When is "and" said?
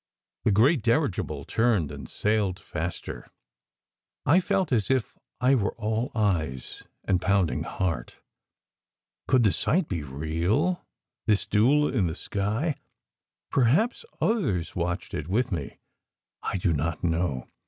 1.91-2.09, 7.03-7.21